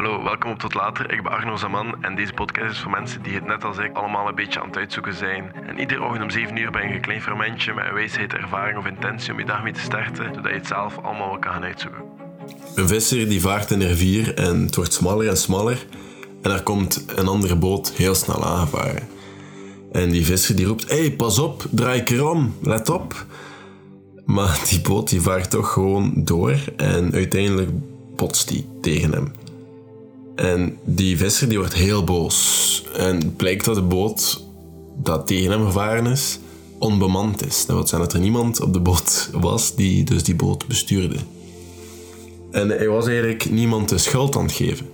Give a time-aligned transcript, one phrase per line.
[0.00, 1.12] Hallo, welkom op Tot Later.
[1.12, 3.96] Ik ben Arno Zaman en deze podcast is voor mensen die het net als ik
[3.96, 5.52] allemaal een beetje aan het uitzoeken zijn.
[5.66, 8.78] En iedere ochtend om 7 uur ben je een klein fermentje met een wijsheid, ervaring
[8.78, 11.52] of intentie om je dag mee te starten, zodat je het zelf allemaal wel kan
[11.52, 12.02] gaan uitzoeken.
[12.74, 15.86] Een visser die vaart in de rivier en het wordt smaller en smaller.
[16.42, 19.08] En er komt een andere boot heel snel aangevaren.
[19.92, 23.26] En die visser die roept, hey, pas op, draai keer om, let op.
[24.24, 27.70] Maar die boot die vaart toch gewoon door en uiteindelijk
[28.16, 29.32] botst die tegen hem.
[30.40, 32.84] En die visser die wordt heel boos.
[32.96, 34.44] En blijkt dat de boot
[34.96, 36.38] dat tegen hem gevaren is,
[36.78, 37.66] onbemand is.
[37.66, 41.16] Dat wil zeggen dat er niemand op de boot was die dus die boot bestuurde.
[42.50, 44.86] En hij was eigenlijk niemand de schuld aan het geven.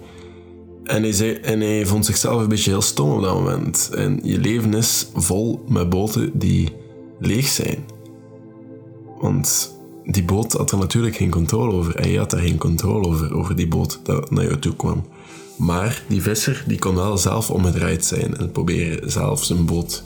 [0.85, 3.91] En hij, zei, en hij vond zichzelf een beetje heel stom op dat moment.
[3.95, 6.73] En je leven is vol met boten die
[7.19, 7.85] leeg zijn.
[9.21, 9.76] Want
[10.07, 11.97] die boot had er natuurlijk geen controle over.
[11.97, 15.05] En had daar geen controle over, over die boot dat naar jou toe kwam.
[15.59, 20.05] Maar die visser die kon wel zelf omgedraaid zijn en proberen zelf zijn boot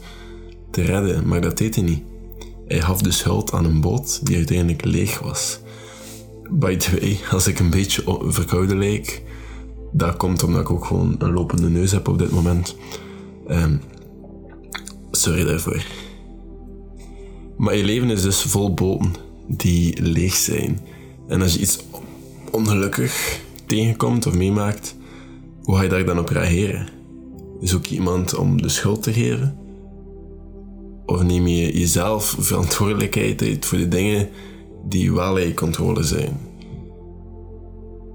[0.70, 1.28] te redden.
[1.28, 2.02] Maar dat deed hij niet.
[2.66, 5.60] Hij gaf de schuld aan een boot die uiteindelijk leeg was.
[6.50, 9.22] By the way, als ik een beetje verkouden lijk,
[9.92, 12.76] dat komt omdat ik ook gewoon een lopende neus heb op dit moment.
[13.46, 13.76] Ehm,
[15.10, 15.82] sorry daarvoor.
[17.56, 20.80] Maar je leven is dus vol boten die leeg zijn.
[21.28, 21.78] En als je iets
[22.50, 24.96] ongelukkig tegenkomt of meemaakt,
[25.62, 26.88] hoe ga je daar dan op reageren?
[27.60, 29.58] Zoek je iemand om de schuld te geven?
[31.06, 34.28] Of neem je jezelf verantwoordelijkheid uit voor de dingen
[34.88, 36.48] die wel in je controle zijn?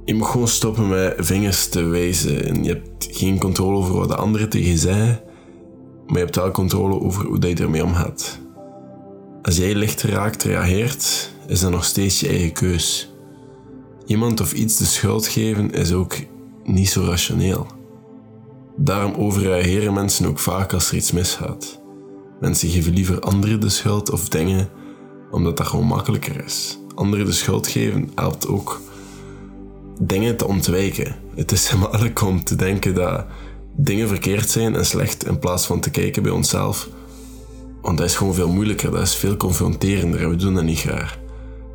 [0.05, 2.45] Je moet gewoon stoppen met vingers te wijzen.
[2.45, 5.21] En je hebt geen controle over wat de anderen tegen je zeggen,
[6.05, 8.39] maar je hebt wel controle over hoe je ermee omgaat.
[9.45, 13.13] Als jij licht raakt reageert, is dat nog steeds je eigen keus.
[14.05, 16.15] Iemand of iets de schuld geven is ook
[16.63, 17.67] niet zo rationeel.
[18.75, 21.81] Daarom overreageren mensen ook vaak als er iets misgaat.
[22.39, 24.69] Mensen geven liever anderen de schuld of dingen
[25.31, 26.79] omdat dat gewoon makkelijker is.
[26.95, 28.81] Anderen de schuld geven helpt ook
[29.99, 31.15] dingen te ontwijken.
[31.35, 33.25] Het is gemakkelijk om te denken dat
[33.75, 36.89] dingen verkeerd zijn en slecht in plaats van te kijken bij onszelf.
[37.85, 40.79] Want dat is gewoon veel moeilijker, dat is veel confronterender en we doen dat niet
[40.79, 41.17] graag.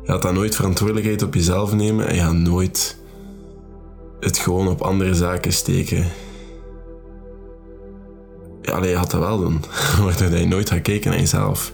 [0.03, 2.97] Je gaat dan nooit verantwoordelijkheid op jezelf nemen en je gaat nooit
[4.19, 6.05] het gewoon op andere zaken steken.
[8.61, 9.59] Ja, je gaat dat wel doen,
[10.03, 11.73] waardoor je nooit gaat kijken naar jezelf.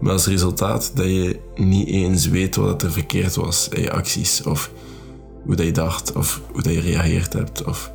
[0.00, 4.42] Maar als resultaat dat je niet eens weet wat er verkeerd was in je acties,
[4.42, 4.70] of
[5.44, 7.92] hoe dat je dacht, of hoe dat je reageerd hebt, of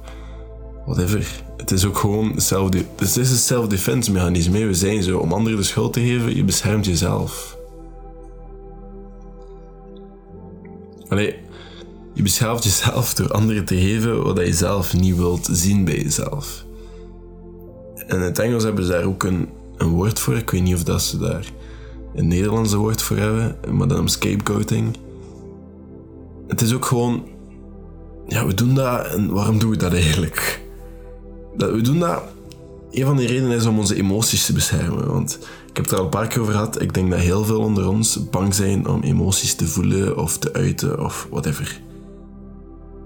[0.89, 1.43] whatever.
[1.57, 4.65] Het is ook gewoon self dus het is een self-defense mechanisme.
[4.65, 7.57] We zijn zo, om anderen de schuld te geven, je beschermt jezelf.
[11.07, 11.35] Allee,
[12.13, 16.65] je beschermt jezelf door anderen te geven wat je zelf niet wilt zien bij jezelf.
[18.07, 20.35] En in het Engels hebben ze daar ook een, een woord voor.
[20.35, 21.51] Ik weet niet of dat ze daar
[22.15, 24.97] een Nederlandse woord voor hebben, maar dan scapegoating.
[26.47, 27.23] Het is ook gewoon
[28.27, 30.67] ja, we doen dat en waarom doen we dat eigenlijk?
[31.59, 32.23] Dat, we doen dat.
[32.91, 35.07] Een van de redenen is om onze emoties te beschermen.
[35.07, 35.39] Want
[35.69, 36.81] ik heb het er al een paar keer over gehad.
[36.81, 40.53] Ik denk dat heel veel onder ons bang zijn om emoties te voelen of te
[40.53, 41.81] uiten of whatever.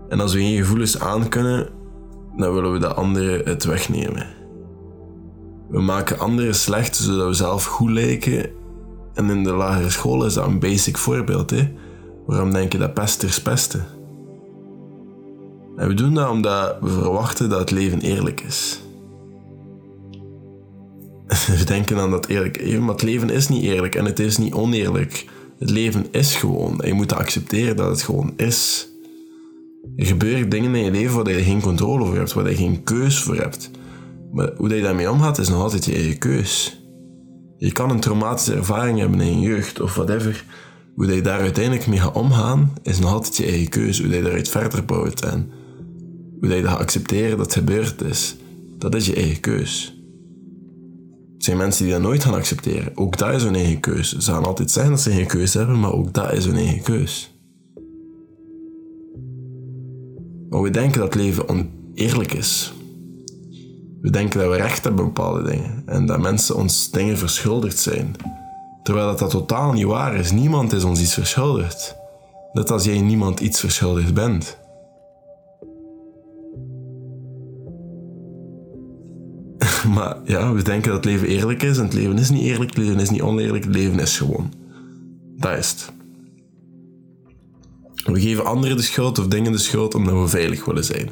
[0.09, 1.69] En als we geen gevoelens aankunnen,
[2.37, 4.27] dan willen we dat anderen het wegnemen.
[5.69, 8.49] We maken anderen slecht zodat we zelf goed lijken.
[9.13, 11.49] En in de lagere school is dat een basic voorbeeld.
[11.49, 11.71] Hè?
[12.25, 13.85] Waarom denk je dat pesters pesten?
[15.75, 18.81] En we doen dat omdat we verwachten dat het leven eerlijk is.
[21.57, 24.37] We denken dan dat eerlijk is, maar het leven is niet eerlijk en het is
[24.37, 25.25] niet oneerlijk.
[25.59, 26.81] Het leven is gewoon.
[26.81, 28.87] En je moet accepteren dat het gewoon is.
[29.95, 32.83] Er gebeuren dingen in je leven waar je geen controle over hebt, waar je geen
[32.83, 33.71] keus voor hebt.
[34.31, 36.81] Maar hoe je daarmee omgaat is nog altijd je eigen keus.
[37.57, 40.45] Je kan een traumatische ervaring hebben in je jeugd of whatever.
[40.95, 43.99] Hoe je daar uiteindelijk mee gaat omgaan is nog altijd je eigen keus.
[43.99, 45.51] Hoe je daaruit verder bouwt en
[46.43, 48.35] hoe je dat accepteren dat het gebeurd is,
[48.77, 49.97] dat is je eigen keus.
[51.37, 52.97] Er zijn mensen die dat nooit gaan accepteren.
[52.97, 54.17] Ook dat is hun eigen keus.
[54.17, 56.81] Ze gaan altijd zeggen dat ze geen keus hebben, maar ook dat is hun eigen
[56.81, 57.33] keus.
[60.49, 62.73] Maar we denken dat leven oneerlijk is.
[64.01, 67.79] We denken dat we recht hebben op bepaalde dingen en dat mensen ons dingen verschuldigd
[67.79, 68.15] zijn.
[68.83, 70.31] Terwijl dat, dat totaal niet waar is.
[70.31, 71.95] Niemand is ons iets verschuldigd.
[72.53, 74.61] Net als jij niemand iets verschuldigd bent.
[79.93, 82.69] Maar ja, we denken dat het leven eerlijk is en het leven is niet eerlijk,
[82.69, 84.53] het leven is niet oneerlijk, het leven is gewoon.
[85.37, 85.91] Dat is het.
[88.05, 91.09] We geven anderen de schuld of dingen de schuld omdat we veilig willen zijn.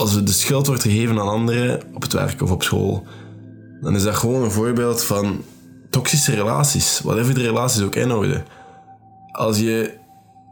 [0.00, 3.06] als de schuld wordt gegeven aan anderen op het werk of op school,
[3.80, 5.42] dan is dat gewoon een voorbeeld van
[5.90, 8.44] toxische relaties, whatever de relaties ook inhouden.
[9.32, 9.94] Als je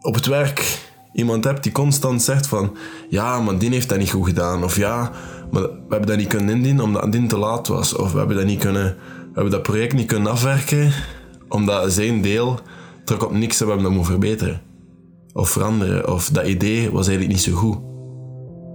[0.00, 0.87] op het werk
[1.18, 2.76] iemand hebt die constant zegt van
[3.08, 5.10] ja, maar die heeft dat niet goed gedaan, of ja,
[5.50, 8.36] maar we hebben dat niet kunnen indienen omdat die te laat was, of we hebben
[8.36, 8.84] dat niet kunnen,
[9.18, 10.92] we hebben dat project niet kunnen afwerken
[11.48, 12.60] omdat zijn deel
[13.04, 14.60] trok op niks en we hebben dat moeten verbeteren.
[15.32, 17.78] Of veranderen, of dat idee was eigenlijk niet zo goed.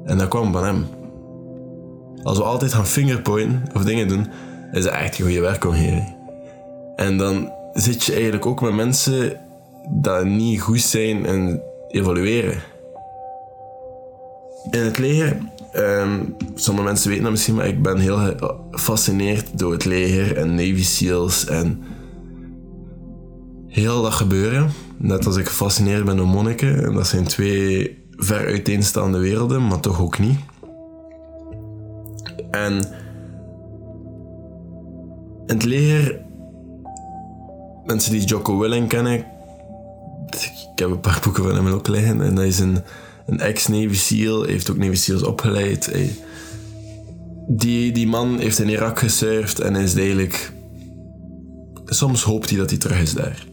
[0.06, 0.86] En dat kwam van hem.
[2.24, 4.28] Als we altijd gaan fingerpointen of dingen doen,
[4.72, 6.16] is dat echt een goede werkomgeving.
[6.96, 9.38] En dan zit je eigenlijk ook met mensen
[9.90, 11.62] dat niet goed zijn en
[11.94, 12.62] evolueren.
[14.72, 15.38] In het leger,
[15.76, 18.20] um, sommige mensen weten dat misschien, maar ik ben heel
[18.72, 21.84] gefascineerd door het leger en Navy SEALs en
[23.68, 24.70] heel dat gebeuren.
[24.98, 26.84] Net als ik gefascineerd ben door monniken.
[26.84, 30.40] En dat zijn twee ver uiteenstaande werelden, maar toch ook niet.
[32.52, 32.74] En
[35.46, 36.22] in het leger,
[37.86, 39.26] mensen die Jocko Willing kennen,
[40.74, 42.22] ik heb een paar boeken van hem ook liggen.
[42.22, 42.82] En dat is een,
[43.26, 45.92] een ex-Navy heeft ook Navy opgeleid.
[47.48, 50.52] Die, die man heeft in Irak gesurfd en is eigenlijk...
[51.86, 53.52] Soms hoopt hij dat hij terug is daar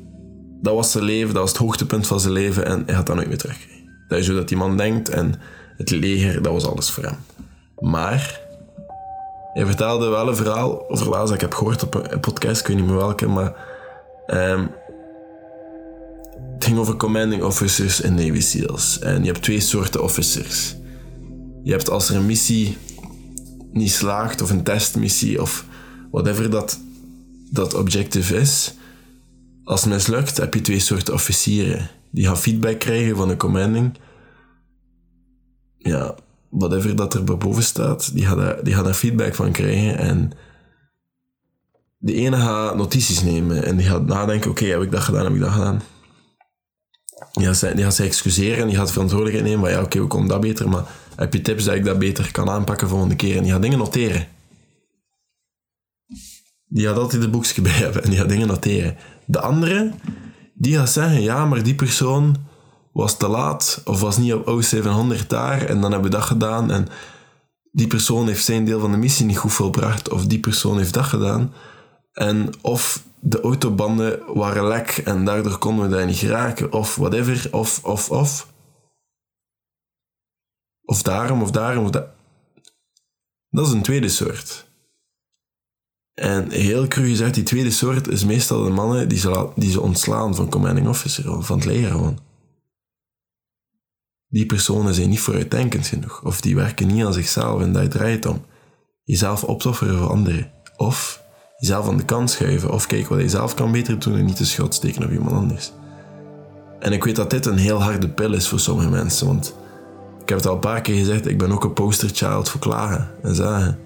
[0.61, 3.17] dat was zijn leven, dat was het hoogtepunt van zijn leven en hij gaat dat
[3.17, 3.59] nooit meer terug.
[4.09, 5.35] Dat is hoe dat die man denkt en
[5.77, 7.17] het leger, dat was alles voor hem.
[7.79, 8.41] Maar
[9.53, 12.77] hij vertelde wel een verhaal over laatst ik heb gehoord op een podcast, ik weet
[12.77, 13.55] niet meer welke, maar
[14.27, 14.71] um,
[16.79, 18.99] over commanding officers in Navy SEALs.
[18.99, 20.77] En je hebt twee soorten officers.
[21.63, 22.77] Je hebt als er een missie
[23.73, 25.65] niet slaagt, of een testmissie, of
[26.11, 26.81] whatever dat,
[27.51, 28.75] dat objective is,
[29.65, 31.91] als het mislukt, heb je twee soorten officieren.
[32.11, 33.99] Die gaan feedback krijgen van de commanding.
[35.77, 36.15] Ja,
[36.49, 39.99] whatever dat er boven staat, die gaat daar, die feedback van krijgen.
[39.99, 40.33] En
[41.99, 45.35] de ene gaat notities nemen en die gaat nadenken: oké, heb ik dat gedaan, heb
[45.35, 45.81] ik dat gedaan?
[47.33, 49.65] Die gaat, die gaat zich excuseren en die gaat verantwoordelijkheid nemen.
[49.65, 50.85] Maar ja, oké, we komen dat beter, maar
[51.17, 53.37] heb je tips dat ik dat beter kan aanpakken volgende keer?
[53.37, 54.27] En die gaat dingen noteren.
[56.67, 58.97] Die gaat altijd een boekje bij hebben en die gaat dingen noteren.
[59.27, 59.93] De andere,
[60.55, 62.37] die gaat zeggen, ja, maar die persoon
[62.93, 66.71] was te laat of was niet op O700 daar en dan hebben we dat gedaan
[66.71, 66.89] en
[67.73, 70.95] die persoon heeft zijn deel van de missie niet goed volbracht of die persoon heeft
[70.95, 71.53] dat gedaan.
[72.13, 77.49] En of de autobanden waren lek en daardoor konden we daar niet geraken of whatever,
[77.51, 78.53] of, of, of.
[80.85, 82.09] Of daarom, of daarom, of dat.
[83.49, 84.69] Dat is een tweede soort.
[86.15, 89.81] En heel cru gezegd, die tweede soort is meestal de mannen die ze, die ze
[89.81, 92.19] ontslaan van commanding officer, van het leger gewoon.
[94.27, 98.27] Die personen zijn niet vooruitdenkend genoeg, of die werken niet aan zichzelf en daar draait
[98.27, 98.45] om.
[99.03, 101.23] Jezelf opofferen voor anderen, of
[101.61, 104.39] jezelf aan de kant schuiven, of kijken wat je zelf kan beter doen en niet
[104.39, 105.73] de schuld steken op iemand anders.
[106.79, 109.55] En ik weet dat dit een heel harde pil is voor sommige mensen, want
[110.23, 113.11] ik heb het al een paar keer gezegd, ik ben ook een posterchild voor klagen
[113.23, 113.79] en zagen.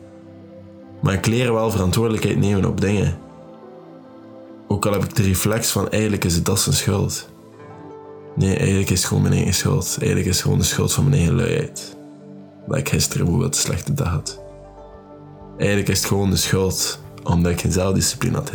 [1.03, 3.19] Maar ik leer wel verantwoordelijkheid nemen op dingen.
[4.69, 7.29] Ook al heb ik de reflex van eigenlijk is het dat zijn schuld.
[8.37, 9.97] Nee, eigenlijk is het gewoon mijn eigen schuld.
[9.99, 11.97] Eigenlijk is het gewoon de schuld van mijn eigen luiheid.
[12.67, 14.43] Dat ik gisteren bijvoorbeeld een slechte dag had.
[15.59, 18.53] Eigenlijk is het gewoon de schuld omdat ik geen zelfdiscipline had.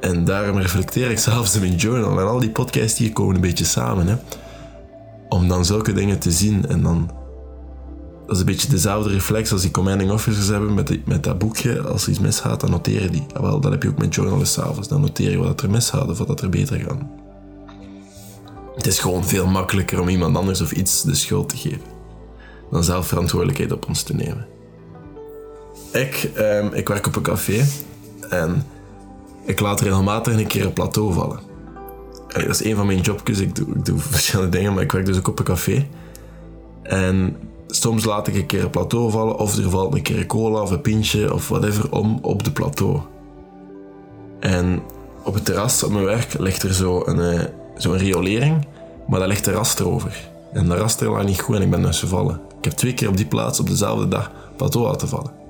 [0.00, 2.20] En daarom reflecteer ik zelfs in mijn journal.
[2.20, 4.06] En al die podcasts hier komen een beetje samen.
[4.06, 4.16] Hè?
[5.28, 7.10] Om dan zulke dingen te zien en dan
[8.26, 11.80] dat is een beetje dezelfde reflex als die commanding officers hebben met, met dat boekje.
[11.80, 13.26] Als er iets misgaat, dan noteren die.
[13.34, 14.88] Ja, wel, dat heb je ook met journalisten s'avonds.
[14.88, 16.98] Dan noteer je wat er misgaat of wat er beter gaat.
[18.74, 21.94] Het is gewoon veel makkelijker om iemand anders of iets de schuld te geven.
[22.70, 24.46] Dan zelf verantwoordelijkheid op ons te nemen.
[25.92, 27.64] Ik, ehm, ik werk op een café
[28.28, 28.66] en
[29.44, 31.38] ik laat regelmatig een keer een plateau vallen.
[32.28, 33.38] dat is een van mijn jobjes.
[33.38, 35.86] Ik doe, ik doe verschillende dingen, maar ik werk dus ook op een café.
[36.82, 40.26] En soms laat ik een keer een plateau vallen of er valt een keer een
[40.26, 43.00] cola of een pintje of whatever om op de plateau.
[44.40, 44.82] En
[45.24, 47.44] op het terras op mijn werk ligt er zo een, uh,
[47.78, 48.66] zo een riolering,
[49.08, 50.28] maar daar ligt een raster over.
[50.52, 52.40] En de raster lag niet goed en ik ben dus gevallen.
[52.58, 55.45] Ik heb twee keer op die plaats op dezelfde dag plateau laten vallen.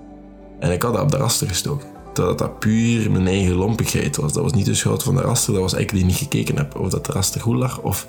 [0.59, 1.89] En ik had dat op de raster gestoken.
[2.13, 4.33] Terwijl dat puur mijn eigen lompigheid was.
[4.33, 6.79] Dat was niet de schuld van de raster, dat was eigenlijk die niet gekeken heb
[6.79, 8.07] of dat de raster goed lag of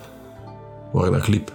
[0.91, 1.51] waar dat liep.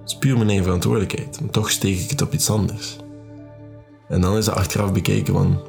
[0.00, 1.40] Het is puur mijn eigen verantwoordelijkheid.
[1.40, 2.96] Maar toch steek ik het op iets anders.
[4.08, 5.60] En dan is het achteraf bekeken van...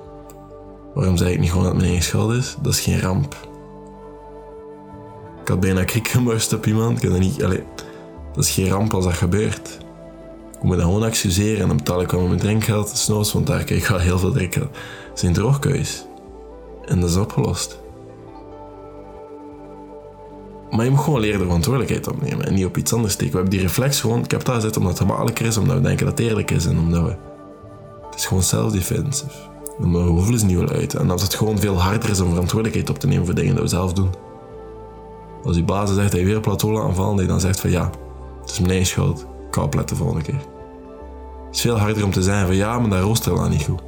[0.94, 2.56] Waarom zei ik niet gewoon dat mijn eigen schuld is?
[2.62, 3.36] Dat is geen ramp.
[5.42, 7.04] Ik had bijna krik gemorst op iemand.
[7.04, 9.78] Ik dat, niet, dat is geen ramp als dat gebeurt.
[10.66, 13.84] Moet dat gewoon excuseren en dan betaal ik wel mijn drinkgeld, snoos, want daar krijg
[13.84, 14.74] ik al heel veel drinkgeld.
[15.10, 16.06] Dat zijn droogkeus.
[16.86, 17.80] En dat is opgelost.
[20.72, 23.32] Maar je moet gewoon leren de verantwoordelijkheid opnemen en niet op iets anders steken.
[23.32, 25.82] We hebben die reflex gewoon, ik heb dat gezet omdat het gemakkelijker is, omdat we
[25.82, 27.16] denken dat het eerlijk is en omdat we...
[28.06, 29.32] Het is gewoon self-defensive.
[29.78, 30.94] We hoeven ze niet wel uit.
[30.94, 33.64] En als het gewoon veel harder is om verantwoordelijkheid op te nemen voor dingen dat
[33.64, 34.10] we zelf doen.
[35.44, 37.90] Als die baas zegt dat je weer plateau aanvallen, dat je dan zegt van ja,
[38.42, 39.20] het is mijn schuld.
[39.48, 40.55] Ik ga opletten de volgende keer.
[41.56, 43.82] Is veel harder om te zeggen van ja, maar dat rooster al niet goed.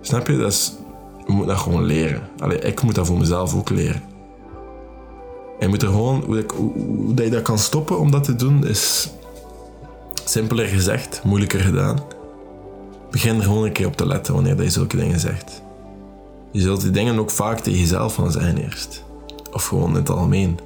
[0.00, 0.36] Snap je?
[0.36, 0.76] Dat
[1.26, 2.28] je moet dat gewoon leren.
[2.38, 4.02] Allee, ik moet dat voor mezelf ook leren.
[5.58, 6.52] En je moet er gewoon, hoe, ik,
[7.16, 9.10] dat je dat kan stoppen om dat te doen, is
[10.24, 11.98] simpeler gezegd, moeilijker gedaan.
[13.10, 15.62] Begin er gewoon een keer op te letten wanneer je zulke dingen zegt.
[16.50, 19.04] Je zult die dingen ook vaak tegen jezelf van zeggen eerst.
[19.52, 20.58] Of gewoon in het algemeen.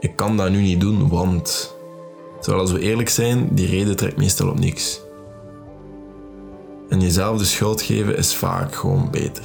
[0.00, 1.76] Ik kan dat nu niet doen, want...
[2.40, 5.00] Terwijl als we eerlijk zijn, die reden trekt meestal op niks.
[6.88, 9.44] En jezelf de schuld geven is vaak gewoon beter.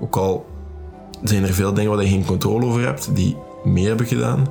[0.00, 0.46] Ook al
[1.22, 4.46] zijn er veel dingen waar je geen controle over hebt, die meer hebben gedaan.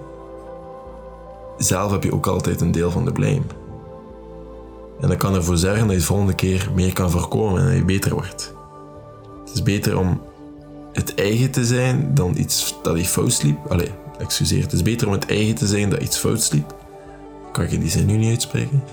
[1.58, 3.42] Zelf heb je ook altijd een deel van de blame.
[5.00, 7.76] En dat kan ervoor zorgen dat je de volgende keer meer kan voorkomen en dat
[7.76, 8.54] je beter wordt.
[9.40, 10.22] Het is beter om
[10.94, 13.58] het eigen te zijn dan iets dat je fout liep.
[13.70, 13.92] Allee,
[14.22, 14.62] excuseer.
[14.62, 16.76] Het is beter om het eigen te zijn dat iets fout liep.
[17.52, 18.84] Kan je die zin nu niet uitspreken?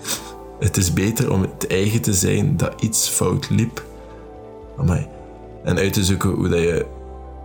[0.59, 3.85] Het is beter om het eigen te zijn dat iets fout liep.
[5.65, 6.87] En uit te zoeken hoe dat je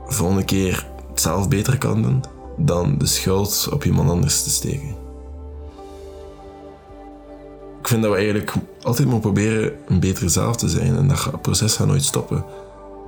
[0.08, 2.24] de volgende keer het zelf beter kan doen,
[2.58, 4.96] dan de schuld op iemand anders te steken.
[7.80, 11.42] Ik vind dat we eigenlijk altijd moeten proberen een betere zelf te zijn en dat
[11.42, 12.46] proces gaat nooit stoppen.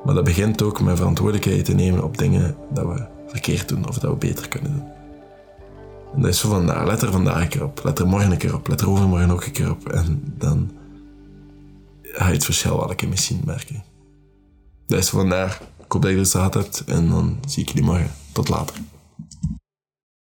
[0.05, 3.97] Maar dat begint ook met verantwoordelijkheid te nemen op dingen dat we verkeerd doen of
[3.97, 4.87] dat we beter kunnen doen.
[6.15, 6.85] En dat is zo vandaag.
[6.85, 7.81] Let er vandaag een keer op.
[7.83, 8.67] Let er morgen een keer op.
[8.67, 9.89] Let er overmorgen ook een keer op.
[9.89, 10.71] En dan
[12.01, 13.83] ga je het verschil wel een keer misschien merken.
[14.87, 15.61] Dat is vandaag.
[15.61, 16.83] Ik hoop dat je er gehad hebt.
[16.85, 18.11] En dan zie ik jullie morgen.
[18.31, 18.75] Tot later.